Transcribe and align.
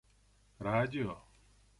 радио 0.59 1.13